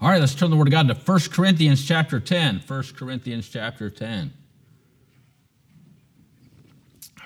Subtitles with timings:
[0.00, 2.62] All right, let's turn the Word of God to 1 Corinthians chapter 10.
[2.68, 4.32] 1 Corinthians chapter 10.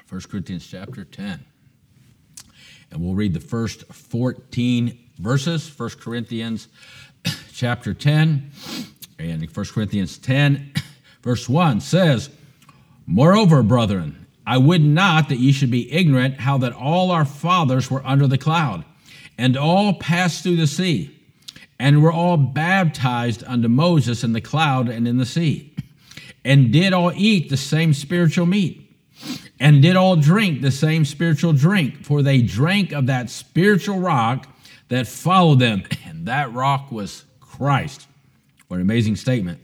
[0.09, 1.45] 1 Corinthians chapter 10.
[2.91, 5.79] And we'll read the first 14 verses.
[5.79, 6.69] 1 Corinthians
[7.53, 8.51] chapter 10.
[9.19, 10.73] And 1 Corinthians 10,
[11.23, 12.31] verse 1 says,
[13.07, 17.91] Moreover, brethren, I would not that ye should be ignorant how that all our fathers
[17.91, 18.87] were under the cloud,
[19.37, 21.19] and all passed through the sea
[21.83, 25.75] and were all baptized unto Moses in the cloud and in the sea,
[26.45, 28.89] and did all eat the same spiritual meat,
[29.59, 34.47] and did all drink the same spiritual drink, for they drank of that spiritual rock
[34.91, 38.07] that followed them, and that rock was Christ.
[38.69, 39.59] What an amazing statement.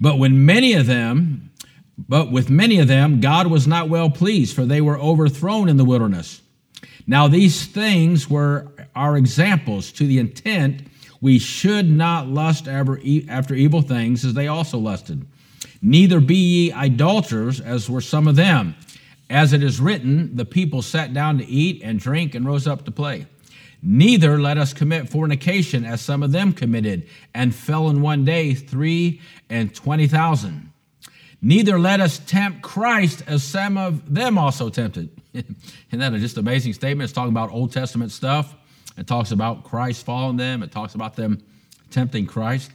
[0.00, 1.50] But when many of them,
[1.98, 5.78] but with many of them, God was not well pleased, for they were overthrown in
[5.78, 6.42] the wilderness.
[7.08, 10.87] Now these things were our examples to the intent
[11.20, 15.26] we should not lust after evil things as they also lusted.
[15.82, 18.74] Neither be ye idolaters, as were some of them.
[19.30, 22.84] As it is written, the people sat down to eat and drink and rose up
[22.84, 23.26] to play.
[23.82, 28.54] Neither let us commit fornication, as some of them committed, and fell in one day
[28.54, 30.72] three and twenty thousand.
[31.40, 35.10] Neither let us tempt Christ, as some of them also tempted.
[35.34, 35.56] Isn't
[35.92, 37.04] that just amazing statement?
[37.04, 38.56] It's talking about Old Testament stuff.
[38.98, 40.62] It talks about Christ following them.
[40.62, 41.42] It talks about them
[41.90, 42.72] tempting Christ.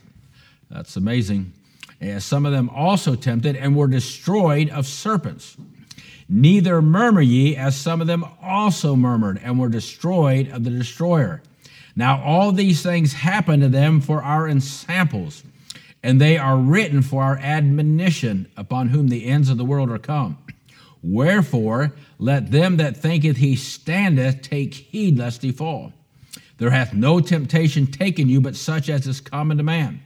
[0.70, 1.52] That's amazing.
[2.00, 5.56] And some of them also tempted and were destroyed of serpents.
[6.28, 11.42] Neither murmur ye, as some of them also murmured and were destroyed of the destroyer.
[11.94, 15.44] Now all these things happen to them for our ensamples,
[16.02, 19.98] and they are written for our admonition, upon whom the ends of the world are
[19.98, 20.38] come.
[21.02, 25.92] Wherefore, let them that thinketh he standeth take heed lest he fall.
[26.58, 30.02] There hath no temptation taken you but such as is common to man.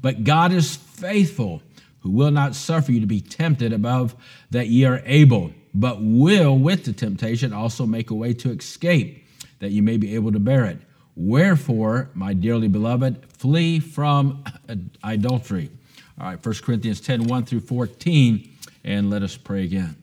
[0.00, 1.62] But God is faithful,
[2.00, 4.14] who will not suffer you to be tempted above
[4.50, 9.26] that ye are able, but will with the temptation also make a way to escape,
[9.58, 10.78] that you may be able to bear it.
[11.16, 14.44] Wherefore, my dearly beloved, flee from
[15.02, 15.70] adultery.
[16.20, 18.48] All right, 1 Corinthians 10 1 through 14,
[18.84, 19.96] and let us pray again.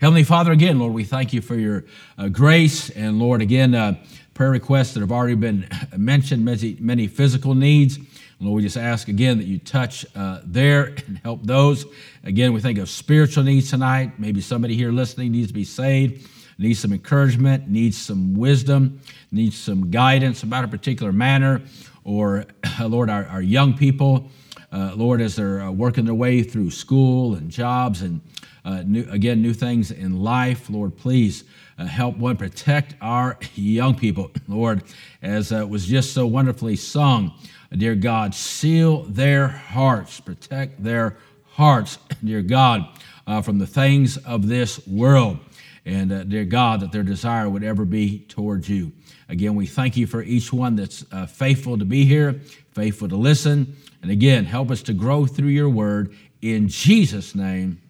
[0.00, 1.84] Heavenly Father, again, Lord, we thank you for your
[2.18, 2.90] uh, grace.
[2.90, 3.94] And Lord, again, uh,
[4.34, 7.98] prayer requests that have already been mentioned, many, many physical needs.
[8.40, 11.86] Lord, we just ask again that you touch uh, there and help those.
[12.24, 14.18] Again, we think of spiritual needs tonight.
[14.18, 16.28] Maybe somebody here listening needs to be saved,
[16.58, 19.00] needs some encouragement, needs some wisdom,
[19.30, 21.62] needs some guidance about a particular manner.
[22.02, 22.46] Or,
[22.80, 24.28] Lord, our, our young people,
[24.72, 28.20] uh, Lord, as they're uh, working their way through school and jobs and
[28.64, 31.44] uh, new, again, new things in life, Lord, please
[31.78, 34.82] uh, help one protect our young people, Lord,
[35.22, 37.32] as uh, was just so wonderfully sung.
[37.72, 41.16] Dear God, seal their hearts, protect their
[41.52, 42.86] hearts, dear God,
[43.26, 45.38] uh, from the things of this world.
[45.84, 48.92] And uh, dear God, that their desire would ever be towards you.
[49.28, 52.40] Again, we thank you for each one that's uh, faithful to be here,
[52.72, 53.76] faithful to listen.
[54.02, 56.14] And again, help us to grow through your word.
[56.42, 57.80] In Jesus' name,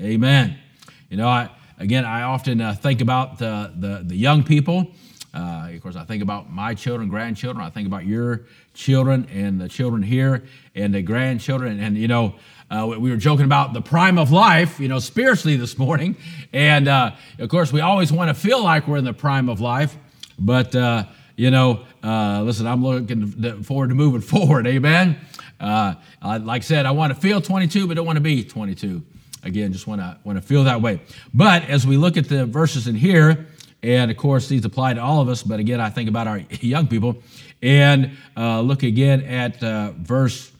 [0.00, 0.58] amen.
[1.08, 1.50] You know, I
[1.82, 4.92] Again, I often uh, think about the, the, the young people.
[5.34, 7.66] Uh, of course, I think about my children, grandchildren.
[7.66, 10.44] I think about your children and the children here
[10.76, 11.80] and the grandchildren.
[11.80, 12.36] And, you know,
[12.70, 16.16] uh, we were joking about the prime of life, you know, spiritually this morning.
[16.52, 19.60] And, uh, of course, we always want to feel like we're in the prime of
[19.60, 19.96] life.
[20.38, 24.68] But, uh, you know, uh, listen, I'm looking forward to moving forward.
[24.68, 25.18] Amen.
[25.60, 29.02] like I said, I want to feel 22, but don't want to be 22.
[29.44, 31.00] Again, just want to want to feel that way.
[31.34, 33.46] But as we look at the verses in here,
[33.82, 36.38] and of course these apply to all of us, but again I think about our
[36.60, 37.22] young people,
[37.60, 40.52] and uh, look again at uh, verse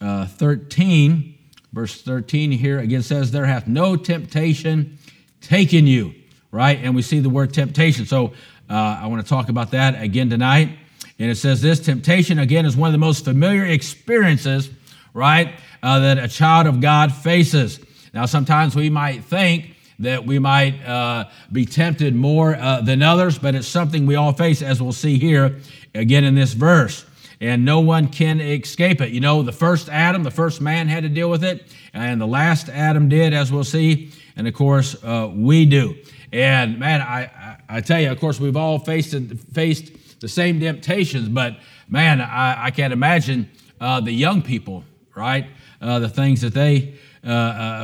[0.00, 1.32] uh, 13.
[1.72, 4.98] Verse 13 here again says, "There hath no temptation
[5.40, 6.14] taken you."
[6.50, 8.06] Right, and we see the word temptation.
[8.06, 8.32] So
[8.70, 10.70] uh, I want to talk about that again tonight.
[11.18, 14.70] And it says this temptation again is one of the most familiar experiences,
[15.12, 17.80] right, uh, that a child of God faces.
[18.14, 23.38] Now, sometimes we might think that we might uh, be tempted more uh, than others,
[23.38, 25.58] but it's something we all face, as we'll see here
[25.96, 27.04] again in this verse.
[27.40, 29.10] And no one can escape it.
[29.10, 32.26] You know, the first Adam, the first man had to deal with it, and the
[32.26, 34.12] last Adam did, as we'll see.
[34.36, 35.96] And of course, uh, we do.
[36.32, 39.14] And man, I, I, I, tell you, of course, we've all faced
[39.52, 41.56] faced the same temptations, but
[41.88, 43.50] man, I, I can't imagine
[43.80, 44.84] uh, the young people,
[45.16, 45.46] right?
[45.80, 46.94] Uh, the things that they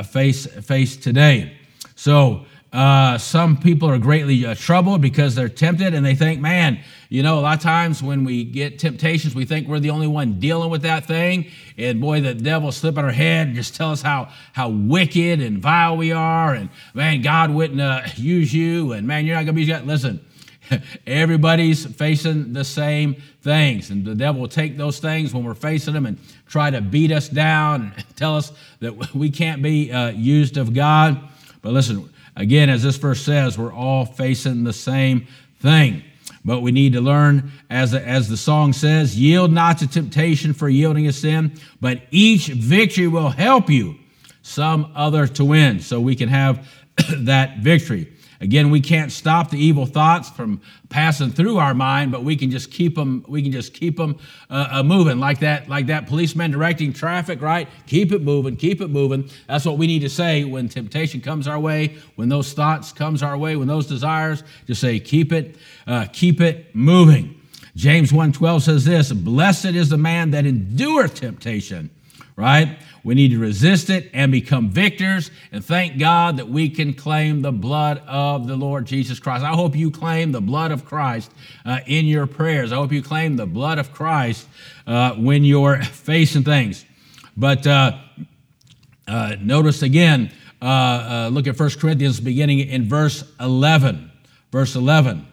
[0.03, 1.57] face face today.
[1.95, 6.79] So uh, some people are greatly uh, troubled because they're tempted and they think, man,
[7.09, 10.07] you know, a lot of times when we get temptations, we think we're the only
[10.07, 11.51] one dealing with that thing.
[11.77, 15.57] And boy, the devil slip our head and just tell us how, how wicked and
[15.59, 16.53] vile we are.
[16.53, 18.93] And man, God wouldn't uh, use you.
[18.93, 20.25] And man, you're not going to be, listen,
[21.07, 23.89] everybody's facing the same things.
[23.89, 27.11] And the devil will take those things when we're facing them and try to beat
[27.11, 31.19] us down and tell us that we can't be uh, used of God.
[31.61, 35.27] But listen, again, as this verse says, we're all facing the same
[35.59, 36.03] thing.
[36.43, 40.67] But we need to learn, as, as the song says, yield not to temptation for
[40.67, 43.95] yielding to sin, but each victory will help you
[44.41, 46.67] some other to win so we can have
[47.17, 48.11] that victory.
[48.41, 52.49] Again, we can't stop the evil thoughts from passing through our mind, but we can
[52.49, 53.23] just keep them.
[53.27, 54.17] We can just keep them
[54.49, 57.39] uh, uh, moving, like that, like that policeman directing traffic.
[57.39, 57.69] Right?
[57.85, 58.55] Keep it moving.
[58.55, 59.29] Keep it moving.
[59.47, 63.21] That's what we need to say when temptation comes our way, when those thoughts comes
[63.21, 64.43] our way, when those desires.
[64.65, 67.39] Just say, keep it, uh, keep it moving.
[67.75, 71.91] James 1:12 says this: Blessed is the man that endureth temptation.
[72.35, 72.79] Right?
[73.03, 75.31] We need to resist it and become victors.
[75.51, 79.43] And thank God that we can claim the blood of the Lord Jesus Christ.
[79.43, 81.31] I hope you claim the blood of Christ
[81.65, 82.71] uh, in your prayers.
[82.71, 84.47] I hope you claim the blood of Christ
[84.85, 86.85] uh, when you're facing things.
[87.35, 87.97] But uh,
[89.07, 90.31] uh notice again,
[90.61, 94.11] uh, uh, look at 1 Corinthians beginning in verse 11.
[94.51, 95.27] Verse 11.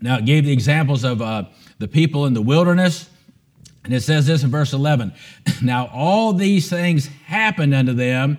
[0.00, 3.08] Now, it gave the examples of the people in the wilderness
[3.84, 5.12] and it says this in verse 11
[5.62, 8.38] Now all these things happened unto them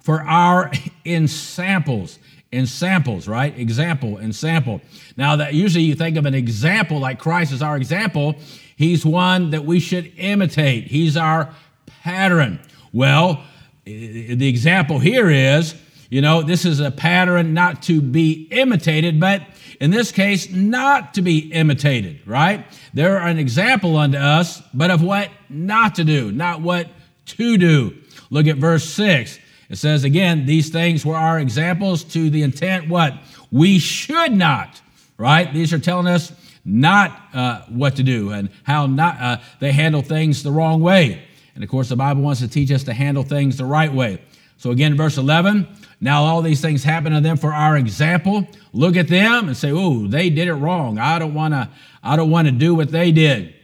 [0.00, 0.70] for our
[1.04, 2.18] ensamples.
[2.52, 3.56] Ensamples, right?
[3.56, 4.80] Example, ensample.
[5.16, 8.34] Now that usually you think of an example like Christ as our example,
[8.76, 10.84] he's one that we should imitate.
[10.88, 11.54] He's our
[12.02, 12.58] pattern.
[12.92, 13.44] Well,
[13.84, 15.76] the example here is,
[16.10, 19.42] you know, this is a pattern not to be imitated, but
[19.80, 22.66] in this case, not to be imitated, right?
[22.92, 26.88] They're an example unto us, but of what not to do, not what
[27.26, 27.96] to do.
[28.28, 29.38] Look at verse 6.
[29.70, 33.14] It says again, these things were our examples to the intent what?
[33.52, 34.80] We should not,
[35.16, 35.52] right?
[35.54, 36.32] These are telling us
[36.64, 41.22] not uh, what to do and how not uh, they handle things the wrong way.
[41.54, 44.20] And of course, the Bible wants to teach us to handle things the right way.
[44.60, 45.66] So again, verse 11,
[46.02, 48.46] now all these things happen to them for our example.
[48.74, 50.98] Look at them and say, "Oh, they did it wrong.
[50.98, 51.70] I don't want to.
[52.02, 53.54] I don't want to do what they did."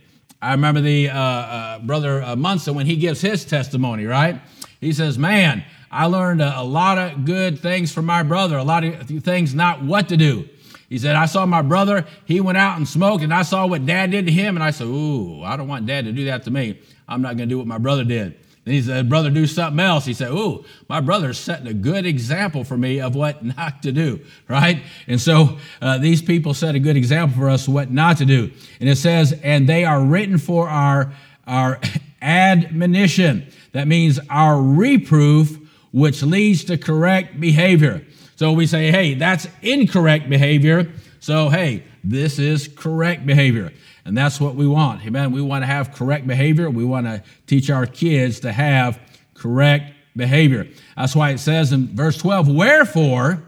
[0.41, 4.07] I remember the uh, uh, brother uh, Munson when he gives his testimony.
[4.07, 4.41] Right?
[4.81, 8.57] He says, "Man, I learned a, a lot of good things from my brother.
[8.57, 10.49] A lot of things not what to do."
[10.89, 13.85] He said, I saw my brother, he went out and smoked, and I saw what
[13.85, 16.45] dad did to him, and I said, Ooh, I don't want dad to do that
[16.45, 16.79] to me.
[17.09, 18.37] I'm not going to do what my brother did.
[18.67, 20.05] Then he said, Brother, do something else.
[20.05, 23.93] He said, Ooh, my brother's setting a good example for me of what not to
[23.93, 24.83] do, right?
[25.07, 28.51] And so uh, these people set a good example for us what not to do.
[28.81, 31.13] And it says, And they are written for our,
[31.47, 31.81] our
[32.21, 33.47] admonition.
[33.71, 35.57] That means our reproof,
[35.93, 38.05] which leads to correct behavior.
[38.35, 40.93] So we say, Hey, that's incorrect behavior.
[41.21, 43.73] So, hey, this is correct behavior.
[44.07, 45.05] And that's what we want.
[45.05, 45.33] Amen.
[45.33, 46.71] We want to have correct behavior.
[46.71, 49.01] We want to teach our kids to have
[49.35, 50.69] correct behavior.
[50.97, 53.43] That's why it says in verse 12, Wherefore,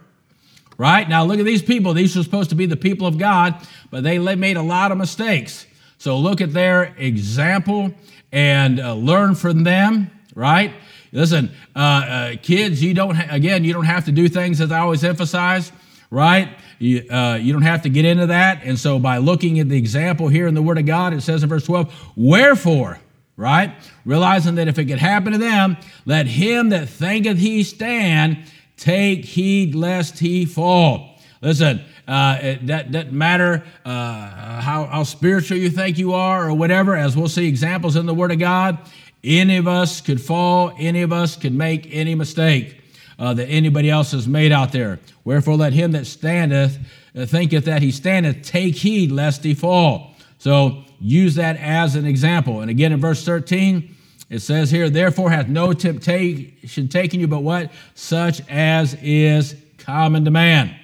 [0.77, 1.09] right?
[1.09, 1.95] Now look at these people.
[1.95, 3.55] These are supposed to be the people of God,
[3.93, 5.65] but they made a lot of mistakes.
[5.99, 7.95] So look at their example
[8.33, 10.73] and uh, learn from them, right?
[11.13, 14.73] Listen, uh, uh, kids, you don't, ha- again, you don't have to do things as
[14.73, 15.73] I always emphasize,
[16.11, 16.57] right?
[16.79, 18.63] You, uh, you don't have to get into that.
[18.65, 21.43] And so, by looking at the example here in the Word of God, it says
[21.43, 22.99] in verse 12, Wherefore,
[23.37, 23.73] right?
[24.05, 28.39] Realizing that if it could happen to them, let him that thinketh he stand
[28.77, 31.19] take heed lest he fall.
[31.41, 36.55] Listen, uh, it that doesn't matter uh, how, how spiritual you think you are or
[36.55, 38.79] whatever, as we'll see examples in the Word of God.
[39.23, 42.78] Any of us could fall, any of us could make any mistake
[43.19, 45.01] uh, that anybody else has made out there.
[45.25, 46.79] Wherefore, let him that standeth
[47.17, 50.15] uh, thinketh that he standeth take heed lest he fall.
[50.39, 52.61] So use that as an example.
[52.61, 53.95] And again, in verse 13,
[54.31, 57.73] it says here, Therefore hath no temptation taken you but what?
[57.95, 60.77] Such as is common to man.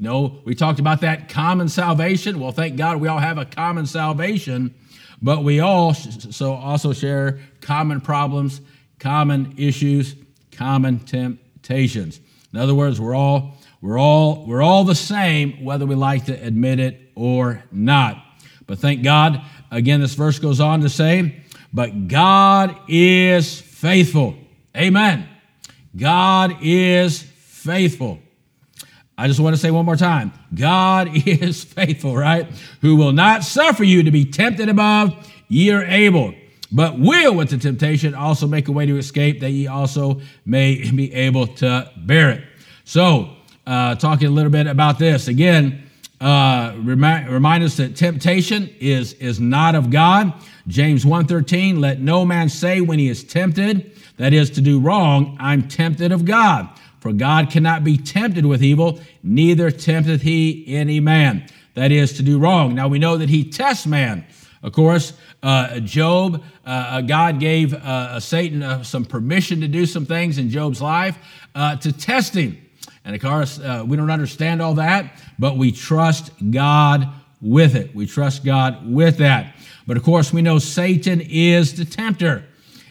[0.00, 2.38] No, we talked about that common salvation.
[2.38, 4.74] Well, thank God we all have a common salvation,
[5.22, 8.60] but we all so also share common problems,
[9.00, 10.14] common issues,
[10.52, 12.20] common temptations temptations.
[12.52, 16.32] In other words, we're all, we're all, we're all the same, whether we like to
[16.32, 18.24] admit it or not.
[18.66, 24.34] But thank God, again, this verse goes on to say, but God is faithful.
[24.74, 25.28] Amen.
[25.94, 28.18] God is faithful.
[29.18, 32.48] I just want to say one more time God is faithful, right?
[32.80, 36.34] Who will not suffer you to be tempted above ye are able,
[36.70, 40.90] but will with the temptation also make a way to escape that ye also may
[40.90, 42.44] be able to bear it.
[42.84, 43.30] So,
[43.66, 45.84] uh, talking a little bit about this again.
[46.20, 50.32] Uh, remind, remind us that temptation is, is not of God.
[50.66, 55.36] James 1.13, let no man say when he is tempted, that is to do wrong,
[55.38, 56.68] I'm tempted of God.
[57.00, 61.46] For God cannot be tempted with evil, neither tempteth he any man.
[61.74, 62.74] That is to do wrong.
[62.74, 64.26] Now we know that he tests man.
[64.62, 65.12] Of course,
[65.42, 70.38] uh, Job, uh, uh God gave uh, Satan uh, some permission to do some things
[70.38, 71.16] in Job's life
[71.54, 72.58] uh, to test him.
[73.04, 77.08] And of course, we don't understand all that, but we trust God
[77.40, 77.94] with it.
[77.94, 79.56] We trust God with that.
[79.86, 82.44] But of course, we know Satan is the tempter.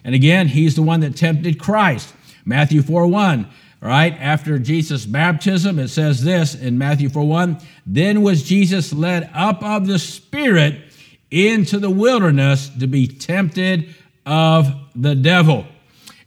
[0.04, 2.14] And again, he's the one that tempted Christ.
[2.46, 3.48] Matthew 4 1
[3.80, 9.30] right after jesus baptism it says this in matthew 4 1 then was jesus led
[9.36, 10.87] up of the spirit
[11.32, 13.94] into the wilderness to be tempted
[14.26, 15.66] of the devil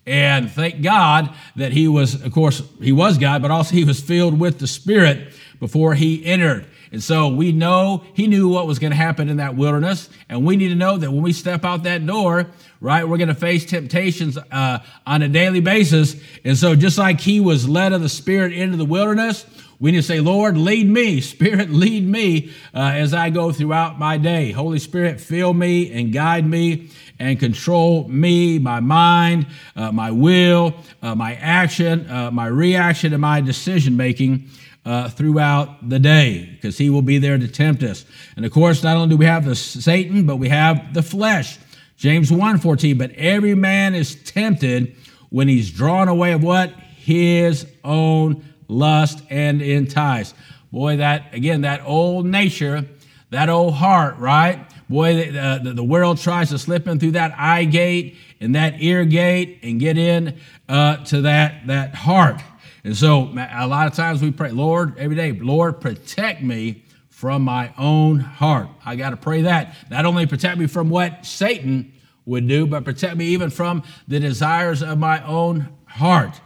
[0.06, 4.00] and thank god that he was of course he was god but also he was
[4.00, 8.78] filled with the spirit before he entered and so we know he knew what was
[8.78, 10.08] going to happen in that wilderness.
[10.28, 12.46] And we need to know that when we step out that door,
[12.80, 16.16] right, we're going to face temptations uh, on a daily basis.
[16.44, 19.46] And so just like he was led of the Spirit into the wilderness,
[19.80, 21.20] we need to say, Lord, lead me.
[21.30, 24.52] Spirit, lead me uh, as I go throughout my day.
[24.52, 29.46] Holy Spirit, fill me and guide me and control me, my mind,
[29.76, 34.48] uh, my will, uh, my action, uh, my reaction, and my decision making
[34.84, 38.04] uh, throughout the day because he will be there to tempt us.
[38.36, 41.58] And of course, not only do we have the Satan, but we have the flesh.
[41.96, 44.96] James 1:14, but every man is tempted
[45.28, 46.72] when he's drawn away of what?
[46.96, 50.34] His own lust and enticed.
[50.72, 52.86] Boy, that again, that old nature,
[53.30, 54.66] that old heart, right?
[54.88, 58.80] Boy, the, the, the world tries to slip in through that eye gate and that
[58.80, 62.40] ear gate and get in uh, to that, that heart.
[62.82, 67.42] And so a lot of times we pray, Lord, every day, Lord, protect me from
[67.42, 68.68] my own heart.
[68.84, 69.76] I got to pray that.
[69.90, 71.92] Not only protect me from what Satan
[72.24, 76.40] would do, but protect me even from the desires of my own heart.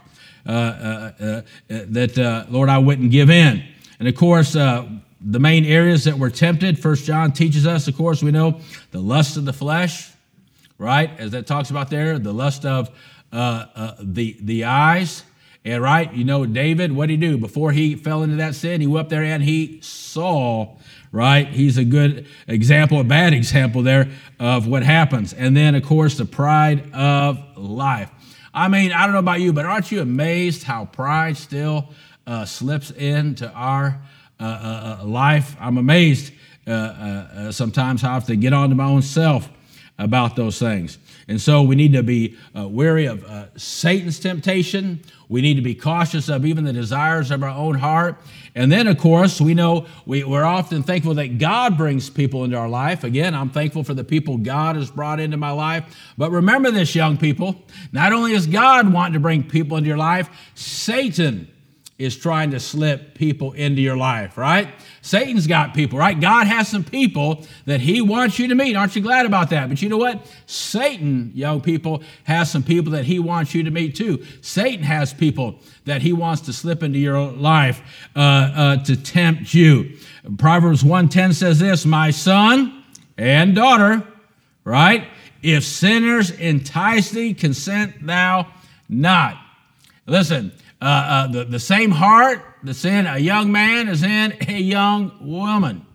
[0.45, 3.63] Uh, uh, uh, uh that, uh, Lord, I wouldn't give in.
[3.99, 4.87] And of course, uh,
[5.21, 8.59] the main areas that we're tempted, First John teaches us, of course, we know
[8.91, 10.11] the lust of the flesh,
[10.77, 11.09] right?
[11.19, 12.89] As that talks about there, the lust of
[13.31, 15.23] the, the eyes,
[15.65, 17.39] and right, you know, David, what did he do?
[17.39, 20.75] Before he fell into that sin, he went up there and he saw,
[21.11, 21.47] right?
[21.47, 25.33] He's a good example, a bad example there of what happens.
[25.33, 28.11] And then, of course, the pride of life.
[28.55, 31.89] I mean, I don't know about you, but aren't you amazed how pride still
[32.25, 34.01] uh, slips into our
[34.39, 35.57] uh, uh, uh life?
[35.59, 36.31] I'm amazed
[36.65, 39.49] uh, uh, sometimes how I have to get on to my own self
[39.99, 40.97] about those things.
[41.27, 45.01] And so we need to be uh, wary of uh, Satan's temptation.
[45.27, 48.21] We need to be cautious of even the desires of our own heart.
[48.53, 52.57] And then, of course, we know we, we're often thankful that God brings people into
[52.57, 53.03] our life.
[53.03, 55.95] Again, I'm thankful for the people God has brought into my life.
[56.15, 59.97] But remember this, young people not only is God wanting to bring people into your
[59.97, 61.51] life, Satan
[61.97, 64.67] is trying to slip people into your life, right?
[65.01, 66.19] Satan's got people, right?
[66.19, 68.75] God has some people that he wants you to meet.
[68.75, 69.69] Aren't you glad about that?
[69.69, 70.29] But you know what?
[70.45, 74.25] Satan, young people, has some people that he wants you to meet too.
[74.41, 77.81] Satan has people that he wants to slip into your life
[78.13, 79.97] uh, uh, to tempt you.
[80.37, 82.83] Proverbs 110 says this, my son
[83.17, 84.05] and daughter,
[84.65, 85.07] right?
[85.41, 88.47] If sinners entice thee, consent thou
[88.89, 89.37] not.
[90.07, 94.59] Listen, uh, uh, the, the same heart that's in a young man is in a
[94.59, 95.85] young woman.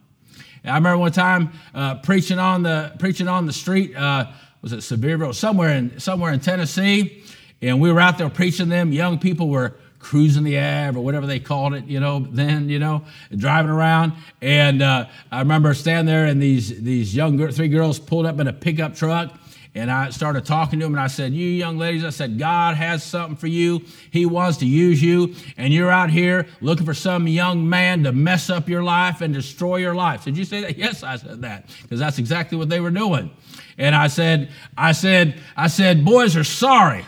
[0.65, 3.97] I remember one time uh, preaching on the preaching on the street.
[3.97, 4.27] Uh,
[4.63, 5.35] was it Sevierville?
[5.35, 7.25] Somewhere in somewhere in Tennessee,
[7.63, 8.69] and we were out there preaching.
[8.69, 12.69] Them young people were cruising the Ave or whatever they called it, you know, then,
[12.69, 13.05] you know,
[13.37, 14.15] driving around.
[14.41, 18.49] And uh, I remember standing there, and these these young three girls pulled up in
[18.49, 19.33] a pickup truck,
[19.75, 22.77] and I started talking to him and I said, You young ladies, I said, God
[22.77, 23.83] has something for you.
[24.11, 25.35] He wants to use you.
[25.57, 29.33] And you're out here looking for some young man to mess up your life and
[29.33, 30.25] destroy your life.
[30.25, 30.77] Did you say that?
[30.81, 31.69] Yes, I said that.
[31.83, 33.31] Because that's exactly what they were doing.
[33.77, 37.05] And I said, I said, I said, boys are sorry.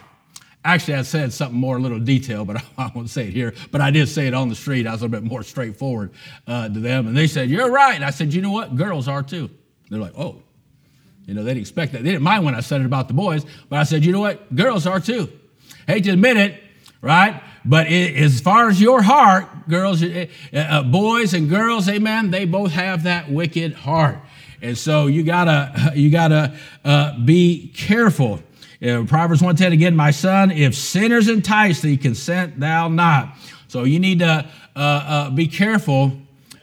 [0.65, 3.55] Actually, I said something more, a little detail, but I won't say it here.
[3.73, 4.87] But I did say it on the street.
[4.87, 6.13] I was a little bit more straightforward
[6.47, 7.09] uh, to them.
[7.09, 7.97] And they said, You're right.
[7.97, 8.77] And I said, You know what?
[8.77, 9.51] Girls are too.
[9.91, 10.43] They're like, Oh,
[11.27, 12.03] you know, they didn't expect that.
[12.03, 14.21] They didn't mind when I said it about the boys, but I said, you know
[14.21, 14.55] what?
[14.55, 15.31] Girls are too.
[15.87, 16.63] Hate to admit it,
[17.01, 17.43] right?
[17.65, 22.45] But it, as far as your heart, girls, uh, uh, boys and girls, amen, they
[22.45, 24.19] both have that wicked heart.
[24.61, 28.41] And so you gotta, you gotta uh, be careful.
[28.81, 33.37] Proverbs 110 again, my son, if sinners entice thee, consent thou not.
[33.69, 36.13] So you need to uh, uh, be careful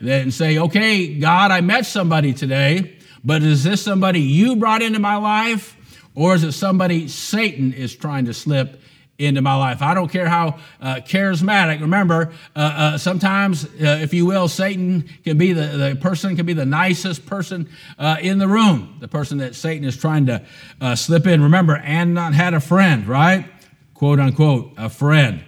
[0.01, 4.99] and say, okay, God, I met somebody today, but is this somebody you brought into
[4.99, 5.75] my life?
[6.15, 8.81] Or is it somebody Satan is trying to slip
[9.17, 9.81] into my life?
[9.81, 11.81] I don't care how uh, charismatic.
[11.81, 16.45] Remember, uh, uh, sometimes, uh, if you will, Satan can be the, the person can
[16.45, 20.45] be the nicest person uh, in the room, the person that Satan is trying to
[20.81, 21.43] uh, slip in.
[21.43, 23.45] Remember, Amnon had a friend, right?
[23.93, 25.43] Quote unquote, a friend.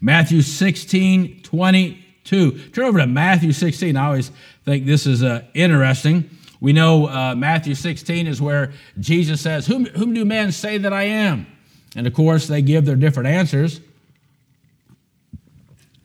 [0.00, 2.58] Matthew 16, 22.
[2.70, 3.96] Turn over to Matthew 16.
[3.96, 4.30] I always
[4.64, 5.22] think this is
[5.54, 6.30] interesting.
[6.60, 10.92] We know uh, Matthew 16 is where Jesus says, whom, whom do men say that
[10.92, 11.46] I am?
[11.94, 13.80] And of course, they give their different answers.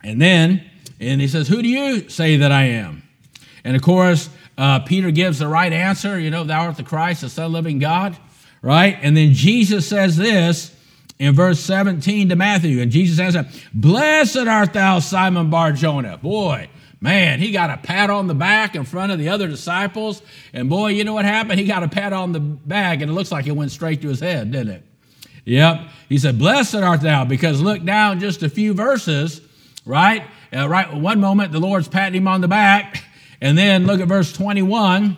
[0.03, 0.63] And then,
[0.99, 3.03] and he says, Who do you say that I am?
[3.63, 7.21] And of course, uh, Peter gives the right answer, you know, thou art the Christ,
[7.21, 8.17] the Son of the living God,
[8.61, 8.97] right?
[9.01, 10.75] And then Jesus says this
[11.19, 12.81] in verse 17 to Matthew.
[12.81, 13.37] And Jesus says,
[13.73, 16.17] Blessed art thou, Simon Bar Jonah.
[16.17, 16.69] Boy,
[17.03, 20.21] Man, he got a pat on the back in front of the other disciples.
[20.53, 21.59] And boy, you know what happened?
[21.59, 24.07] He got a pat on the back, and it looks like it went straight to
[24.07, 24.83] his head, didn't it?
[25.45, 25.81] Yep.
[26.09, 29.41] He said, Blessed art thou, because look down just a few verses,
[29.83, 30.23] right?
[30.55, 33.03] Uh, right, one moment the Lord's patting him on the back,
[33.41, 35.17] and then look at verse 21.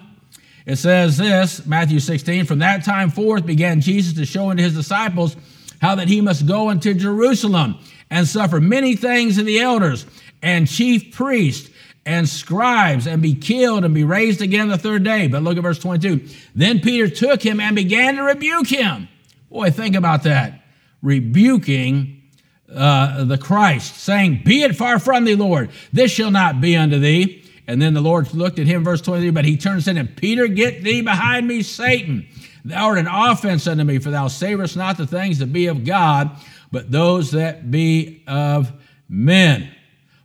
[0.65, 4.73] It says this, Matthew 16, from that time forth began Jesus to show unto his
[4.73, 5.35] disciples
[5.81, 7.77] how that he must go into Jerusalem
[8.09, 10.05] and suffer many things of the elders
[10.41, 11.69] and chief priests
[12.05, 15.27] and scribes and be killed and be raised again the third day.
[15.27, 16.27] But look at verse 22.
[16.53, 19.07] Then Peter took him and began to rebuke him.
[19.49, 20.63] Boy, think about that.
[21.01, 22.21] Rebuking
[22.73, 25.69] uh, the Christ, saying, Be it far from thee, Lord.
[25.91, 27.43] This shall not be unto thee.
[27.67, 30.17] And then the Lord looked at him, verse 23, but he turned and said, and
[30.17, 32.27] Peter, get thee behind me, Satan.
[32.65, 35.85] Thou art an offense unto me, for thou savorest not the things that be of
[35.85, 36.31] God,
[36.71, 38.71] but those that be of
[39.07, 39.69] men.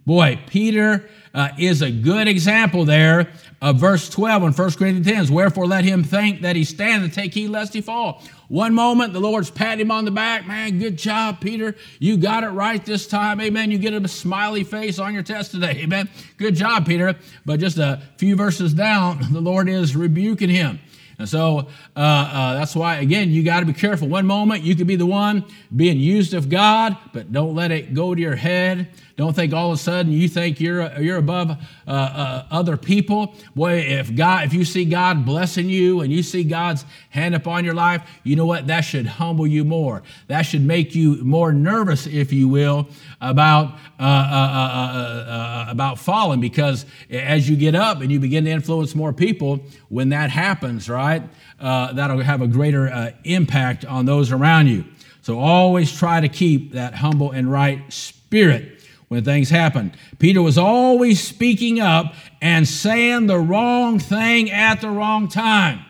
[0.05, 5.35] Boy, Peter uh, is a good example there of verse 12 in 1 Corinthians 10.
[5.35, 8.23] Wherefore let him think that he stand and take heed lest he fall.
[8.49, 10.47] One moment, the Lord's pat him on the back.
[10.47, 11.75] Man, good job, Peter.
[11.99, 13.41] You got it right this time.
[13.41, 13.71] Amen.
[13.71, 15.81] You get a smiley face on your test today.
[15.83, 16.09] Amen.
[16.37, 17.17] Good job, Peter.
[17.45, 20.81] But just a few verses down, the Lord is rebuking him.
[21.19, 24.07] And so uh, uh, that's why, again, you got to be careful.
[24.07, 27.93] One moment, you could be the one being used of God, but don't let it
[27.93, 28.88] go to your head.
[29.18, 31.57] Don't think all of a sudden you think you're you're above uh,
[31.90, 33.35] uh, other people.
[33.57, 37.64] Boy, if God, if you see God blessing you and you see God's hand upon
[37.64, 38.68] your life, you know what?
[38.68, 40.04] That should humble you more.
[40.28, 42.87] That should make you more nervous, if you will,
[43.20, 46.40] about uh, uh, about falling.
[46.40, 50.88] Because as you get up and you begin to influence more people, when that happens,
[50.88, 51.24] right,
[51.59, 54.85] that'll have a greater impact on those around you.
[55.22, 58.78] So always try to keep that humble and right spirit
[59.09, 59.92] when things happen.
[60.18, 65.85] Peter was always speaking up and saying the wrong thing at the wrong time.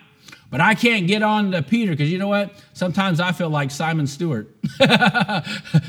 [0.50, 2.52] But I can't get on to Peter because you know what?
[2.72, 4.48] Sometimes I feel like Simon Stewart.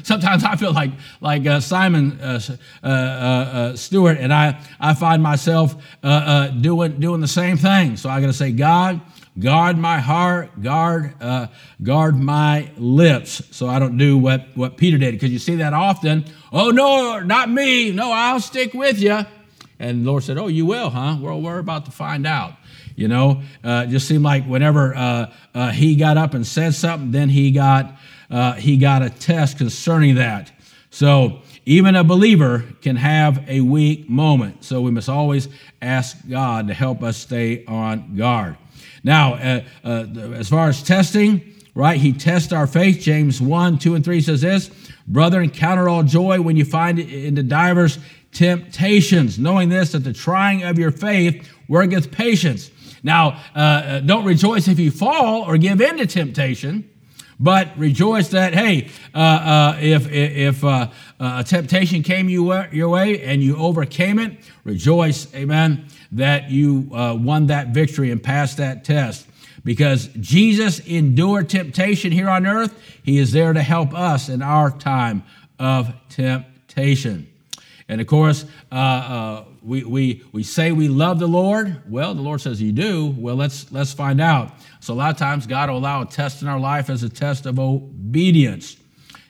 [0.04, 2.42] Sometimes I feel like like uh, Simon uh,
[2.84, 7.96] uh, uh, uh Stewart, and I I find myself uh, doing doing the same thing.
[7.96, 9.00] So I got to say, God,
[9.38, 11.14] guard my heart, guard
[11.84, 15.14] guard my lips, so I don't do what what Peter did.
[15.14, 16.26] Because you see that often.
[16.52, 17.92] Oh no, not me.
[17.92, 19.26] No, I'll stick with you.
[19.80, 21.18] And the Lord said, Oh, you will, huh?
[21.22, 22.54] Well, we're about to find out.
[22.96, 26.74] You know, uh, it just seemed like whenever uh, uh, he got up and said
[26.76, 27.96] something, then he got
[28.30, 30.52] uh, he got a test concerning that.
[30.92, 34.66] So even a believer can have a weak moment.
[34.66, 35.48] So we must always
[35.82, 38.58] ask God to help us stay on guard.
[39.04, 42.00] Now, uh, uh, as far as testing, right?
[42.00, 43.00] He tests our faith.
[43.00, 44.70] James 1, 2, and 3 says this
[45.08, 48.00] Brethren, count all joy when you find it into divers
[48.32, 52.72] temptations, knowing this, that the trying of your faith worketh patience.
[53.02, 56.90] Now, uh, uh, don't rejoice if you fall or give in to temptation,
[57.40, 62.90] but rejoice that, hey, uh, uh if, if uh, uh, a temptation came you, your
[62.90, 68.84] way and you overcame it, rejoice, amen, that you won that victory and passed that
[68.84, 69.26] test.
[69.64, 74.72] Because Jesus endured temptation here on earth, he is there to help us in our
[74.72, 75.24] time
[75.60, 77.30] of temptation.
[77.90, 81.82] And of course, uh, uh, we, we, we say we love the Lord.
[81.90, 83.14] Well, the Lord says you do.
[83.18, 84.52] Well, let's, let's find out.
[84.80, 87.10] So, a lot of times, God will allow a test in our life as a
[87.10, 88.78] test of obedience.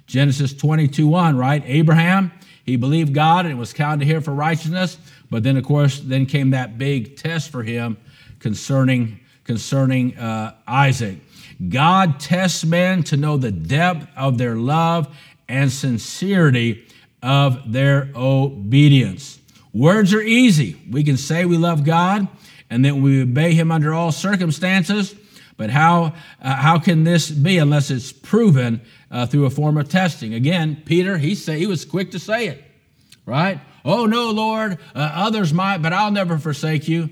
[0.07, 1.63] Genesis 22 1, right?
[1.65, 2.31] Abraham,
[2.65, 4.97] He believed God and was counted him for righteousness.
[5.29, 7.97] But then, of course, then came that big test for him
[8.39, 11.19] concerning, concerning uh, Isaac.
[11.67, 15.15] God tests men to know the depth of their love
[15.47, 16.85] and sincerity
[17.21, 19.39] of their obedience.
[19.73, 20.79] Words are easy.
[20.89, 22.27] We can say we love God
[22.69, 25.15] and that we obey Him under all circumstances,
[25.57, 29.89] but how, uh, how can this be unless it's proven uh, through a form of
[29.89, 30.33] testing?
[30.33, 32.63] Again, Peter, he, say, he was quick to say it,
[33.25, 33.59] right?
[33.85, 37.09] Oh, no, Lord, uh, others might, but I'll never forsake you.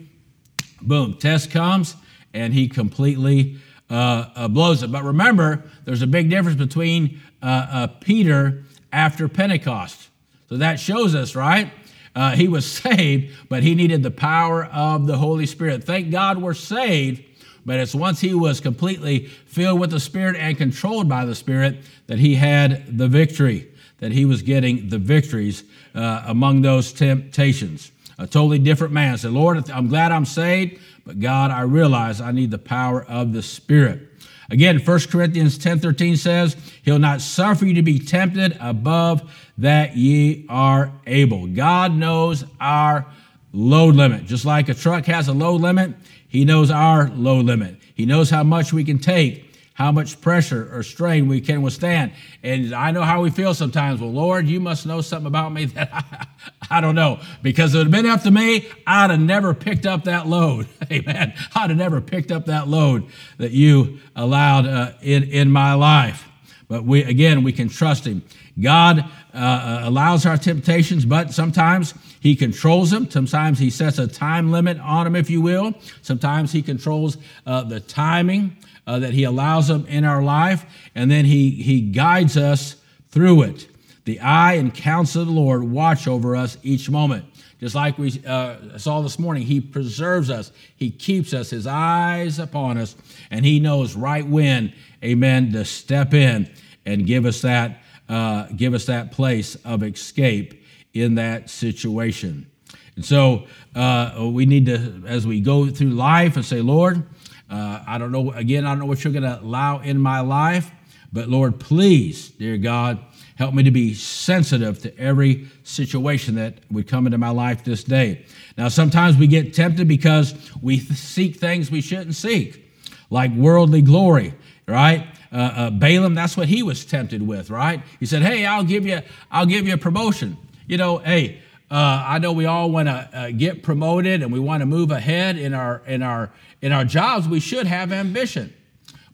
[0.82, 1.96] Boom, test comes,
[2.34, 3.58] and he completely
[3.90, 4.92] uh, uh, blows it.
[4.92, 10.10] But remember, there's a big difference between uh, uh, Peter after Pentecost.
[10.50, 11.72] So that shows us, right?
[12.16, 15.84] Uh, he was saved, but he needed the power of the Holy Spirit.
[15.84, 17.24] Thank God we're saved,
[17.66, 21.78] but it's once he was completely filled with the Spirit and controlled by the Spirit
[22.08, 25.64] that he had the victory, that he was getting the victories
[25.96, 27.92] uh, among those temptations.
[28.20, 32.32] A totally different man said, Lord, I'm glad I'm saved, but God, I realize I
[32.32, 34.02] need the power of the Spirit.
[34.50, 39.98] Again, 1 Corinthians 10 13 says, He'll not suffer you to be tempted above that
[39.98, 41.48] ye are able.
[41.48, 43.06] God knows our
[43.52, 44.26] load limit.
[44.26, 45.94] Just like a truck has a load limit,
[46.28, 47.76] He knows our load limit.
[47.94, 49.47] He knows how much we can take
[49.78, 52.12] how much pressure or strain we can withstand.
[52.42, 54.02] And I know how we feel sometimes.
[54.02, 56.28] Well, Lord, you must know something about me that I,
[56.78, 57.20] I don't know.
[57.44, 60.68] Because it would have been up to me, I'd have never picked up that load.
[60.92, 61.32] Amen.
[61.54, 63.06] I'd have never picked up that load
[63.38, 66.28] that you allowed uh, in, in my life.
[66.68, 68.24] But we, again, we can trust Him.
[68.60, 73.12] God uh, uh allows our temptations, but sometimes He controls them.
[73.12, 75.76] Sometimes He sets a time limit on them, if you will.
[76.02, 78.58] Sometimes He controls uh, the timing
[78.88, 82.78] uh, that He allows them in our life, and then He, he guides us
[83.10, 83.68] through it.
[84.06, 87.26] The eye and counsel of the Lord watch over us each moment.
[87.60, 92.40] Just like we uh, saw this morning, He preserves us, He keeps us, His eyes
[92.40, 92.96] upon us,
[93.30, 94.74] and He knows right when,
[95.04, 96.50] amen, to step in
[96.86, 102.50] and give us that, uh, give us that place of escape in that situation.
[102.96, 103.46] And so
[103.76, 107.04] uh, we need to, as we go through life, and say, Lord,
[107.50, 110.20] uh, I don't know, again, I don't know what you're going to allow in my
[110.20, 110.72] life,
[111.14, 113.00] but Lord, please, dear God,
[113.36, 117.84] help me to be sensitive to every situation that would come into my life this
[117.84, 118.26] day.
[118.58, 122.70] Now, sometimes we get tempted because we seek things we shouldn't seek,
[123.10, 124.34] like worldly glory,
[124.68, 125.08] right?
[125.32, 127.82] Uh, uh, Balaam, that's what he was tempted with, right?
[128.00, 132.04] He said, "Hey, I'll give you, I'll give you a promotion." You know, hey, uh,
[132.08, 135.38] I know we all want to uh, get promoted and we want to move ahead
[135.38, 136.32] in our in our
[136.62, 137.28] in our jobs.
[137.28, 138.54] We should have ambition,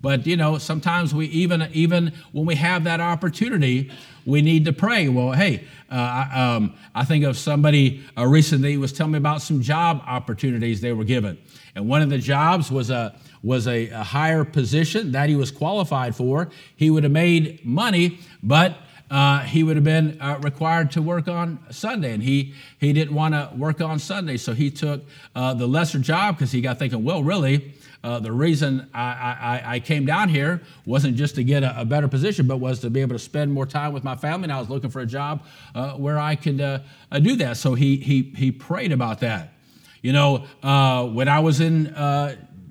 [0.01, 3.91] but you know sometimes we even even when we have that opportunity,
[4.25, 5.09] we need to pray.
[5.09, 9.41] Well, hey, uh, I, um, I, think of somebody uh, recently was telling me about
[9.41, 11.37] some job opportunities they were given,
[11.75, 15.51] and one of the jobs was a was a, a higher position that he was
[15.51, 16.49] qualified for.
[16.75, 18.77] He would have made money, but
[19.11, 23.13] uh, he would have been uh, required to work on Sunday, and he he didn't
[23.13, 25.03] want to work on Sunday, so he took
[25.35, 29.75] uh, the lesser job because he got thinking, well, really, uh, the reason I, I,
[29.75, 32.89] I, came down here wasn't just to get a, a, better position, but was to
[32.89, 34.45] be able to spend more time with my family.
[34.45, 36.79] And I was looking for a job uh, where I could uh,
[37.21, 37.57] do that.
[37.57, 39.53] So he he he prayed about that.
[40.01, 40.39] You know,
[41.13, 41.85] when I was in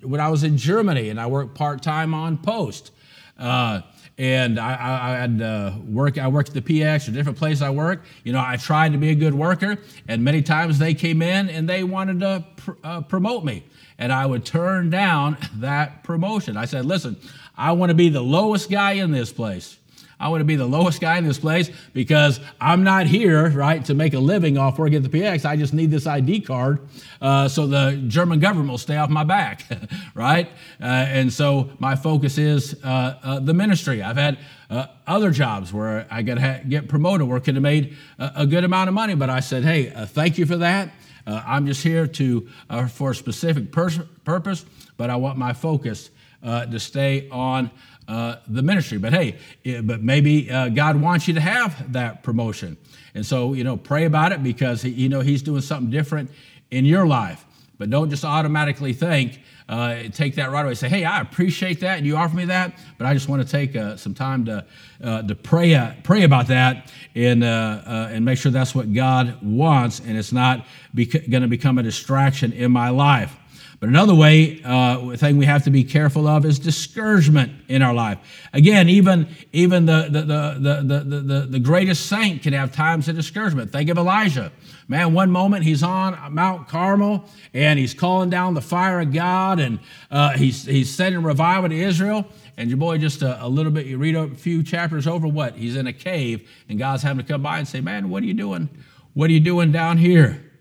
[0.03, 2.91] when I was in Germany and I worked part time on post.
[3.39, 3.81] Uh,
[4.19, 6.19] and I, I, I had uh, work.
[6.19, 8.03] I worked at the PX or different place I work.
[8.25, 11.49] You know, I tried to be a good worker, and many times they came in
[11.49, 13.65] and they wanted to pr- uh, promote me,
[13.99, 16.57] and I would turn down that promotion.
[16.57, 17.17] I said, "Listen,
[17.57, 19.79] I want to be the lowest guy in this place."
[20.23, 23.85] I want to be the lowest guy in this place because I'm not here, right,
[23.87, 25.45] to make a living off working at the PX.
[25.45, 26.79] I just need this ID card
[27.21, 29.65] uh, so the German government will stay off my back,
[30.15, 30.49] right?
[30.81, 34.01] Uh, and so my focus is uh, uh the ministry.
[34.01, 34.39] I've had
[34.71, 38.33] uh, other jobs where I got to get promoted where I could have made a,
[38.37, 40.91] a, good amount of money, but I said, hey, uh, thank you for that.
[41.27, 42.49] I'm just here to
[42.89, 44.65] for a specific pers- purpose,
[44.97, 46.11] but I want my focus
[46.43, 47.71] to stay on
[48.13, 48.99] uh, the ministry.
[48.99, 49.39] But hey,
[49.83, 52.77] but maybe uh, God wants you to have that promotion.
[53.15, 56.31] And so, you know, pray about it because, you know, He's doing something different
[56.71, 57.47] in your life.
[57.79, 60.75] But don't just automatically think, uh, take that right away.
[60.75, 63.49] Say, hey, I appreciate that, and you offer me that, but I just want to
[63.49, 64.67] take uh, some time to
[65.03, 69.39] uh, to pray uh, pray about that and uh, and make sure that's what God
[69.43, 73.35] wants, and it's not bec- going to become a distraction in my life.
[73.83, 77.93] But another way, uh, thing we have to be careful of is discouragement in our
[77.93, 78.19] life.
[78.53, 83.17] Again, even, even the, the, the, the, the, the, greatest saint can have times of
[83.17, 83.73] discouragement.
[83.73, 84.53] Think of Elijah.
[84.87, 89.59] Man, one moment he's on Mount Carmel and he's calling down the fire of God
[89.59, 89.81] and
[90.13, 92.25] uh, he's, he's sending revival to Israel.
[92.57, 95.57] And your boy, just a, a, little bit, you read a few chapters over what?
[95.57, 98.27] He's in a cave, and God's having to come by and say, Man, what are
[98.27, 98.69] you doing?
[99.15, 100.52] What are you doing down here?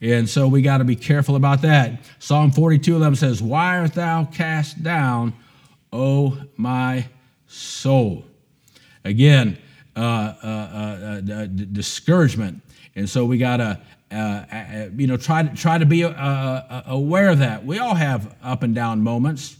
[0.00, 2.00] And so we got to be careful about that.
[2.18, 5.32] Psalm 42 11 says, Why art thou cast down,
[5.92, 7.06] O my
[7.46, 8.24] soul?
[9.04, 9.58] Again,
[9.96, 12.60] uh, uh, uh, uh discouragement.
[12.96, 13.80] And so we got to,
[14.10, 17.64] uh, uh, you know, try to, try to be aware of that.
[17.64, 19.56] We all have up and down moments,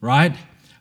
[0.00, 0.34] right?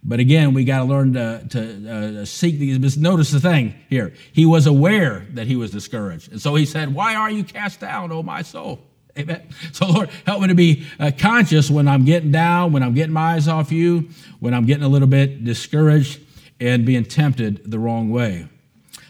[0.04, 2.98] But again, we got to learn to, to uh, seek these.
[2.98, 4.14] Notice the thing here.
[4.34, 6.32] He was aware that he was discouraged.
[6.32, 8.80] And so he said, Why are you cast down, O my soul?
[9.18, 9.42] Amen.
[9.74, 13.14] So, Lord, help me to be uh, conscious when I'm getting down, when I'm getting
[13.14, 16.22] my eyes off you, when I'm getting a little bit discouraged
[16.60, 18.48] and being tempted the wrong way.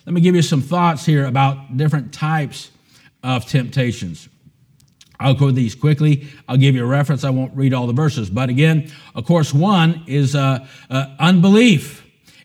[0.06, 2.72] Let me give you some thoughts here about different types
[3.24, 4.28] of temptations.
[5.20, 6.28] I'll go these quickly.
[6.48, 7.24] I'll give you a reference.
[7.24, 8.30] I won't read all the verses.
[8.30, 12.01] But again, of course, one is uh, uh, unbelief.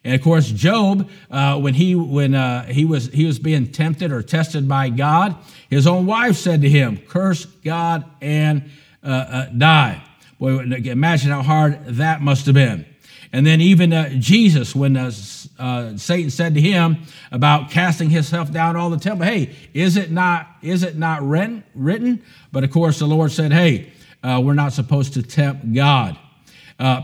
[0.06, 4.12] And of course, Job, uh, when he when uh, he was he was being tempted
[4.12, 5.34] or tested by God,
[5.68, 8.70] his own wife said to him, "Curse God and
[9.02, 10.00] uh, uh die."
[10.38, 12.86] Boy, imagine how hard that must have been.
[13.32, 16.98] And then even uh, Jesus, when uh, Satan said to him
[17.32, 22.22] about casting himself down all the temple, "Hey, is it not is it not written?"
[22.52, 23.90] But of course, the Lord said, "Hey,
[24.22, 26.16] we're not supposed to tempt God."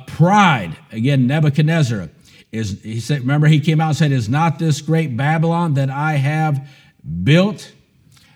[0.06, 2.10] pride again, Nebuchadnezzar.
[2.52, 5.88] Is he said, remember he came out and said, Is not this great Babylon that
[5.88, 6.68] I have
[7.24, 7.72] built?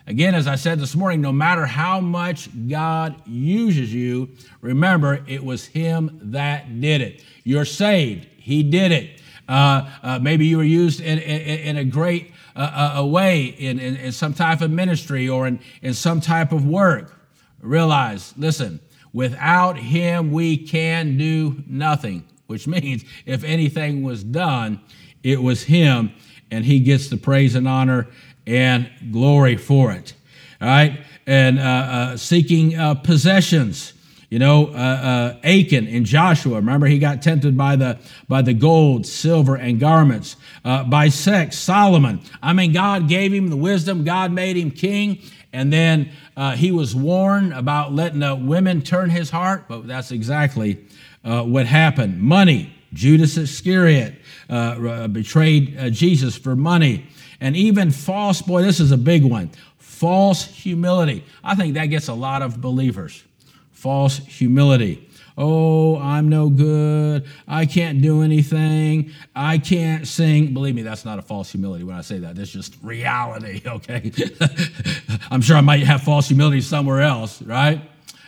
[0.07, 4.29] Again, as I said this morning, no matter how much God uses you,
[4.61, 7.23] remember it was Him that did it.
[7.43, 9.21] You're saved, He did it.
[9.47, 13.45] Uh, uh, maybe you were used in, in, in a great uh, uh a way
[13.45, 17.13] in, in, in some type of ministry or in, in some type of work.
[17.61, 18.79] Realize, listen,
[19.13, 24.81] without Him, we can do nothing which means if anything was done,
[25.23, 26.11] it was him,
[26.49, 28.07] and he gets the praise and honor
[28.45, 30.13] and glory for it.
[30.61, 31.01] All right?
[31.27, 33.93] And uh, uh, seeking uh, possessions.
[34.29, 36.55] You know, uh, uh, Achan and Joshua.
[36.55, 40.35] Remember, he got tempted by the by the gold, silver, and garments.
[40.65, 42.19] Uh, by sex, Solomon.
[42.43, 44.03] I mean, God gave him the wisdom.
[44.03, 45.19] God made him king,
[45.53, 46.11] and then
[46.55, 49.69] he was warned about letting women turn his heart.
[49.69, 50.85] But that's exactly
[51.23, 52.21] uh, what happened.
[52.21, 52.73] Money.
[52.93, 54.15] Judas Iscariot
[54.49, 57.05] uh, uh, betrayed uh, Jesus for money.
[57.39, 61.23] And even false, boy, this is a big one false humility.
[61.43, 63.23] I think that gets a lot of believers.
[63.71, 65.09] False humility.
[65.39, 67.25] Oh, I'm no good.
[67.47, 69.11] I can't do anything.
[69.35, 70.53] I can't sing.
[70.53, 72.35] Believe me, that's not a false humility when I say that.
[72.35, 74.11] That's just reality, okay?
[75.31, 77.81] I'm sure I might have false humility somewhere else, right?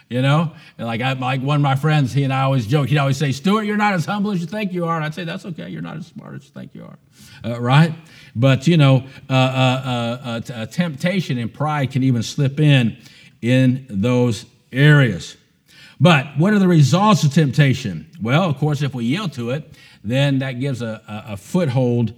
[0.09, 2.89] You know, and like I, like one of my friends, he and I always joke.
[2.89, 5.13] He'd always say, "Stewart, you're not as humble as you think you are." And I'd
[5.13, 5.69] say, "That's okay.
[5.69, 6.97] You're not as smart as you think you are."
[7.45, 7.93] Uh, right?
[8.35, 12.97] But you know, uh, uh, uh, uh temptation and pride can even slip in
[13.43, 15.37] in those areas.
[15.99, 18.09] But what are the results of temptation?
[18.19, 19.71] Well, of course, if we yield to it,
[20.03, 22.13] then that gives a, a, a foothold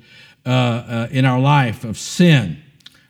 [0.46, 2.62] uh, in our life of sin,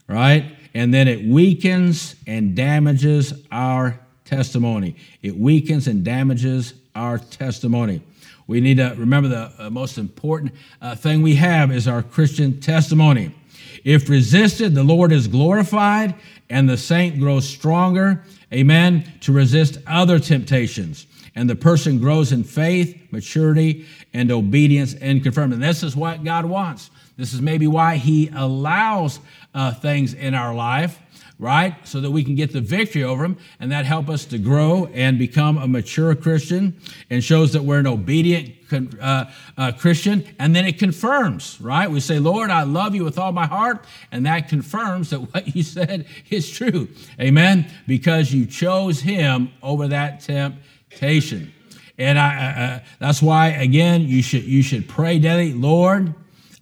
[0.08, 0.56] right?
[0.74, 4.00] And then it weakens and damages our
[4.32, 4.96] testimony.
[5.22, 8.02] It weakens and damages our testimony.
[8.48, 12.62] We need to remember the uh, most important uh, thing we have is our Christian
[12.62, 13.36] testimony.
[13.84, 16.16] If resisted, the Lord is glorified
[16.50, 21.08] and the saint grows stronger, amen, to resist other temptations.
[21.36, 25.52] And the person grows in faith, maturity, and obedience and confirm.
[25.52, 26.90] And this is what God wants.
[27.18, 29.20] This is maybe why He allows
[29.54, 31.00] uh, things in our life
[31.42, 31.76] right?
[31.88, 34.86] So that we can get the victory over them, and that help us to grow
[34.94, 38.54] and become a mature Christian, and shows that we're an obedient
[39.02, 39.26] uh,
[39.58, 40.24] uh, Christian.
[40.38, 41.90] And then it confirms, right?
[41.90, 45.56] We say, "Lord, I love you with all my heart," and that confirms that what
[45.56, 46.88] you said is true.
[47.20, 47.70] Amen.
[47.88, 51.52] Because you chose Him over that temptation,
[51.98, 56.14] and I, uh, that's why again you should you should pray daily, Lord.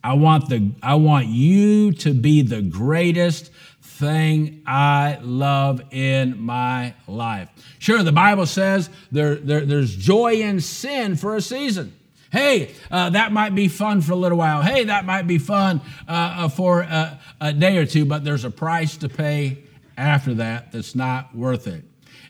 [0.02, 3.52] I want the I want you to be the greatest
[4.00, 7.50] thing I love in my life.
[7.80, 11.94] Sure, the Bible says there, there there's joy in sin for a season.
[12.32, 14.62] Hey, uh, that might be fun for a little while.
[14.62, 18.46] Hey, that might be fun uh, uh for a, a day or two, but there's
[18.46, 19.64] a price to pay
[19.98, 21.84] after that that's not worth it.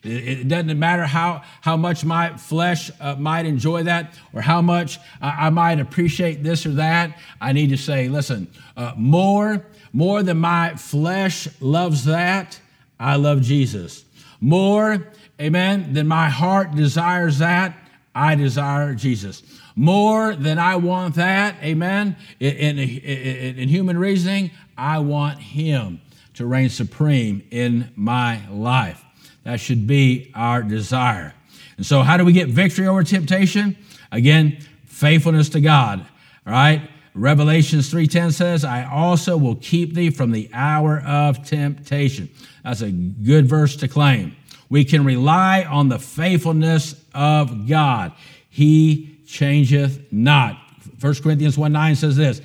[0.04, 4.98] It, doesn't matter how, how much my flesh uh, might enjoy that or how much
[5.22, 7.20] I, I, might appreciate this or that.
[7.42, 12.60] I need to say, listen, uh, more, more than my flesh loves that,
[12.98, 14.06] I love Jesus.
[14.40, 15.08] More,
[15.40, 17.78] amen, than my heart desires that,
[18.16, 19.44] I desire Jesus.
[19.76, 26.02] More than I want that, amen, in, in, in, in human reasoning, I want Him
[26.36, 29.04] to reign supreme in my life.
[29.50, 31.34] That should be our desire.
[31.78, 33.76] And so, how do we get victory over temptation?
[34.12, 36.06] Again, faithfulness to God.
[36.46, 36.88] All right?
[37.16, 42.30] Revelations 3:10 says, "I also will keep thee from the hour of temptation."
[42.64, 44.34] That's a good verse to claim.
[44.70, 48.12] We can rely on the faithfulness of God.
[48.52, 50.60] He changeth not.
[51.00, 52.40] 1 Corinthians 1 9 says this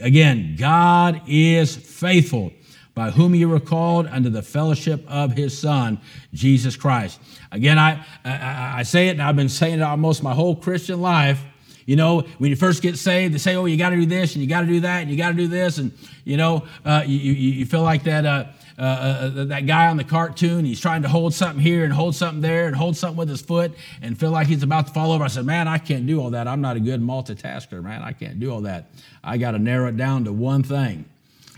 [0.00, 2.50] again, God is faithful,
[2.96, 6.00] by whom you were called unto the fellowship of his Son,
[6.32, 7.20] Jesus Christ.
[7.52, 11.02] Again, I, I, I say it, and I've been saying it almost my whole Christian
[11.02, 11.44] life.
[11.84, 14.34] You know, when you first get saved, they say, oh, you got to do this
[14.34, 15.76] and you got to do that and you got to do this.
[15.76, 15.92] And,
[16.24, 18.46] you know, uh, you, you, feel like that, uh,
[18.78, 20.64] uh, uh, that guy on the cartoon.
[20.64, 23.40] He's trying to hold something here and hold something there and hold something with his
[23.40, 25.22] foot and feel like he's about to fall over.
[25.22, 26.48] I said, man, I can't do all that.
[26.48, 28.02] I'm not a good multitasker, man.
[28.02, 28.90] I can't do all that.
[29.22, 31.04] I got to narrow it down to one thing.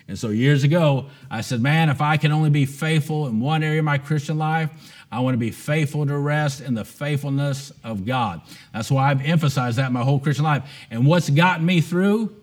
[0.09, 3.63] And so years ago, I said, man, if I can only be faithful in one
[3.63, 4.71] area of my Christian life,
[5.13, 8.41] I want to be faithful to rest in the faithfulness of God.
[8.73, 10.65] That's why I've emphasized that my whole Christian life.
[10.91, 12.35] And what's gotten me through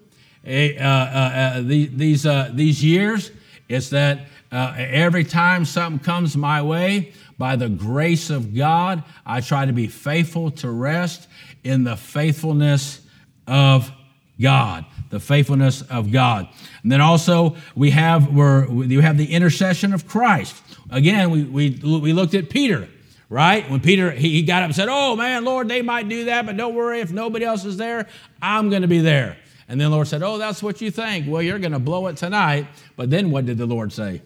[0.45, 3.31] eh, uh, uh, uh, these, uh, these years
[3.67, 9.41] is that uh, every time something comes my way, by the grace of God, I
[9.41, 11.27] try to be faithful to rest
[11.63, 13.01] in the faithfulness
[13.47, 13.91] of
[14.39, 16.47] God the faithfulness of God.
[16.83, 20.61] And then also we have where you have the intercession of Christ.
[20.89, 22.87] Again, we, we, we looked at Peter,
[23.29, 23.69] right?
[23.69, 26.45] When Peter he, he got up and said, "Oh man, Lord, they might do that,
[26.45, 26.99] but don't worry.
[26.99, 28.07] If nobody else is there,
[28.41, 29.37] I'm going to be there."
[29.67, 31.27] And then the Lord said, "Oh, that's what you think.
[31.27, 34.21] Well, you're going to blow it tonight." But then what did the Lord say?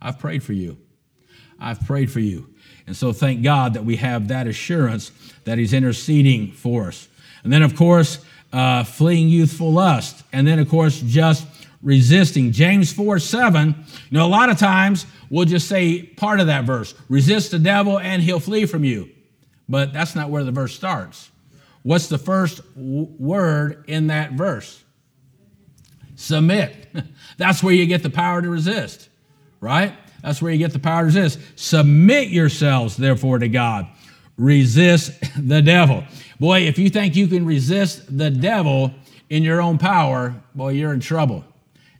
[0.00, 0.78] I've prayed for you.
[1.58, 2.54] I've prayed for you.
[2.86, 5.10] And so thank God that we have that assurance
[5.44, 7.08] that He's interceding for us.
[7.44, 10.22] And then, of course, uh, fleeing youthful lust.
[10.32, 11.46] And then, of course, just
[11.82, 12.52] resisting.
[12.52, 16.64] James 4 7, you know, a lot of times we'll just say part of that
[16.64, 19.10] verse resist the devil and he'll flee from you.
[19.68, 21.30] But that's not where the verse starts.
[21.82, 24.82] What's the first w- word in that verse?
[26.16, 26.88] Submit.
[27.36, 29.08] That's where you get the power to resist,
[29.60, 29.94] right?
[30.22, 31.38] That's where you get the power to resist.
[31.54, 33.86] Submit yourselves, therefore, to God.
[34.36, 36.02] Resist the devil.
[36.40, 38.92] Boy, if you think you can resist the devil
[39.28, 41.44] in your own power, boy, you're in trouble.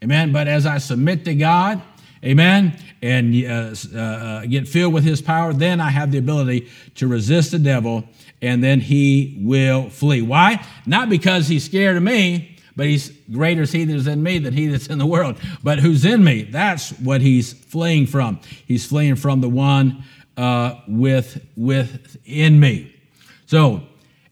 [0.02, 0.32] Amen.
[0.32, 1.82] But as I submit to God,
[2.24, 6.68] amen, and uh, uh, uh, get filled with his power, then I have the ability
[6.96, 8.04] to resist the devil
[8.40, 10.22] and then he will flee.
[10.22, 10.64] Why?
[10.86, 14.38] Not because he's scared of me, but he's greater is he that is in me
[14.38, 15.36] than he that's in the world.
[15.64, 16.42] But who's in me?
[16.42, 18.38] That's what he's fleeing from.
[18.66, 20.04] He's fleeing from the one
[20.36, 22.94] uh, with within me.
[23.46, 23.82] So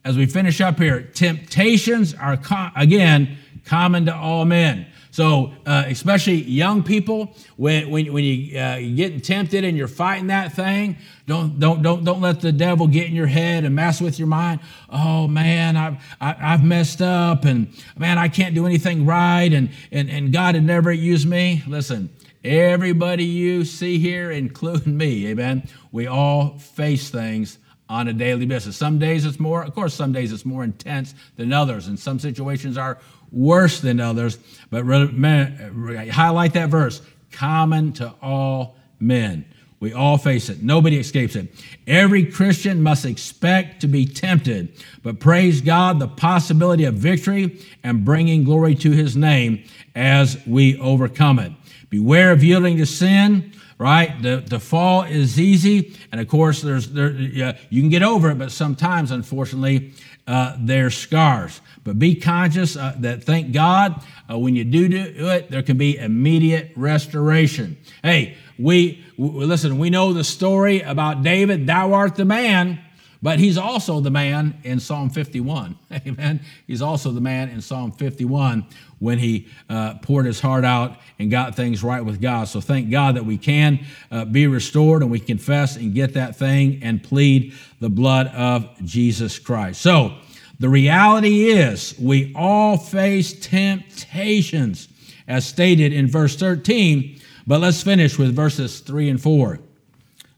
[0.07, 2.39] as we finish up here, temptations are,
[2.77, 4.87] again, common to all men.
[5.11, 9.89] So, uh, especially young people, when, when, when you, uh, you're getting tempted and you're
[9.89, 13.75] fighting that thing, don't, don't, don't, don't let the devil get in your head and
[13.75, 14.61] mess with your mind.
[14.89, 19.07] Oh, man, I've, I, have i have messed up, and man, I can't do anything
[19.07, 21.65] right, and, and, and God had never used me.
[21.67, 22.11] Listen,
[22.45, 28.77] everybody you see here, including me, amen, we all face things on a daily basis.
[28.77, 32.19] Some days it's more, of course, some days it's more intense than others, and some
[32.19, 32.99] situations are
[33.31, 34.39] worse than others.
[34.71, 37.01] But highlight that verse
[37.33, 39.45] common to all men.
[39.79, 40.63] We all face it.
[40.63, 41.49] Nobody escapes it.
[41.87, 48.05] Every Christian must expect to be tempted, but praise God, the possibility of victory and
[48.05, 51.53] bringing glory to his name as we overcome it.
[51.91, 54.21] Beware of yielding to sin right?
[54.23, 58.31] The, the fall is easy, and of course, there's there, uh, you can get over
[58.31, 59.93] it, but sometimes, unfortunately,
[60.27, 61.61] uh, there's scars.
[61.85, 65.77] But be conscious uh, that, thank God, uh, when you do do it, there can
[65.77, 67.77] be immediate restoration.
[68.03, 69.79] Hey, we listen.
[69.79, 71.67] We know the story about David.
[71.67, 72.81] Thou art the man.
[73.23, 75.77] But he's also the man in Psalm 51.
[76.07, 76.41] Amen.
[76.67, 78.67] He's also the man in Psalm 51
[78.99, 82.49] when he uh, poured his heart out and got things right with God.
[82.49, 86.37] So thank God that we can uh, be restored and we confess and get that
[86.37, 89.81] thing and plead the blood of Jesus Christ.
[89.81, 90.15] So
[90.59, 94.89] the reality is we all face temptations
[95.29, 97.21] as stated in verse 13.
[97.47, 99.59] But let's finish with verses 3 and 4.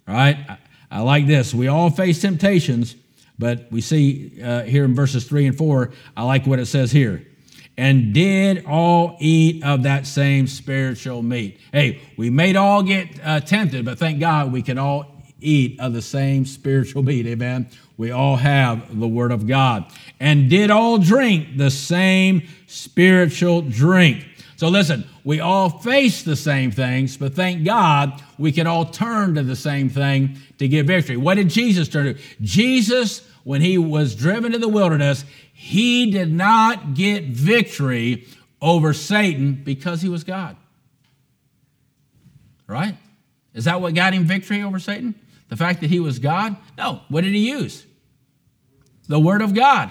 [0.09, 0.59] All right?
[0.91, 1.55] I like this.
[1.55, 2.97] We all face temptations,
[3.39, 6.91] but we see uh, here in verses 3 and 4, I like what it says
[6.91, 7.27] here.
[7.79, 11.59] And did all eat of that same spiritual meat.
[11.73, 15.07] Hey, we may all get uh, tempted, but thank God we can all
[15.41, 17.25] eat of the same spiritual meat.
[17.27, 17.69] Amen.
[17.97, 19.87] We all have the Word of God.
[20.21, 24.27] And did all drink the same spiritual drink.
[24.57, 29.37] So listen, we all face the same things, but thank God we can all turn
[29.37, 31.17] to the same thing to get victory.
[31.17, 32.21] What did Jesus turn to?
[32.41, 35.25] Jesus, when he was driven to the wilderness,
[35.69, 38.27] he did not get victory
[38.63, 40.57] over Satan because he was God.
[42.67, 42.97] Right?
[43.53, 45.15] Is that what got him victory over Satan?
[45.51, 46.57] The fact that he was God?
[46.79, 47.03] No.
[47.11, 47.85] What did he use?
[49.09, 49.91] The Word of God.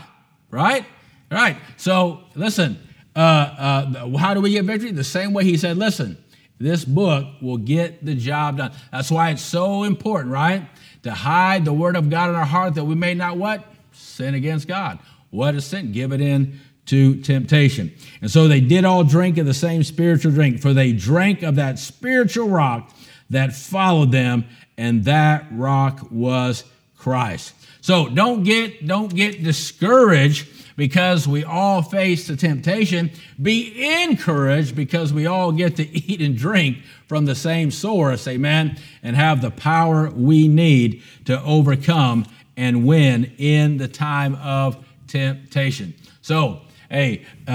[0.50, 0.84] Right?
[1.32, 1.58] Right.
[1.78, 2.80] So listen,
[3.16, 4.92] uh, uh, how do we get victory?
[4.92, 6.18] The same way he said, listen,
[6.58, 8.72] this book will get the job done.
[8.92, 10.68] That's why it's so important, right?
[11.04, 13.64] To hide the Word of God in our heart that we may not what?
[13.92, 14.98] Sin against God.
[15.30, 15.92] What is sin?
[15.92, 17.94] Give it in to temptation.
[18.22, 21.56] And so they did all drink of the same spiritual drink, for they drank of
[21.56, 22.92] that spiritual rock
[23.30, 24.46] that followed them,
[24.78, 26.64] and that rock was
[26.98, 27.54] Christ.
[27.82, 30.48] So don't get don't get discouraged
[30.78, 33.12] because we all face the temptation.
[33.42, 38.78] Be encouraged because we all get to eat and drink from the same source, amen,
[39.04, 42.26] and have the power we need to overcome
[42.56, 45.93] and win in the time of temptation.
[46.22, 47.51] So, hey, uh,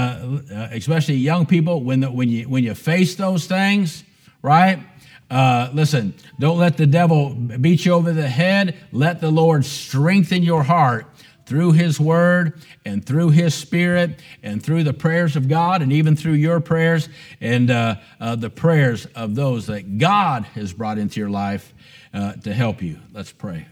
[0.50, 4.04] uh especially young people, when, the, when, you, when you face those things,
[4.42, 4.82] right?
[5.30, 8.76] Uh, listen, don't let the devil beat you over the head.
[8.92, 11.06] Let the Lord strengthen your heart
[11.46, 16.16] through His Word and through His Spirit and through the prayers of God and even
[16.16, 17.08] through your prayers
[17.40, 21.72] and uh, uh, the prayers of those that God has brought into your life
[22.12, 22.98] uh, to help you.
[23.12, 23.66] Let's pray.